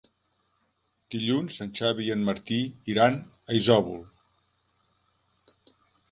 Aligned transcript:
Dilluns 1.15 1.57
en 1.65 1.73
Xavi 1.79 2.07
i 2.07 2.13
en 2.15 2.23
Martí 2.29 2.57
iran 2.93 3.19
a 3.53 3.59
Isòvol. 3.59 4.01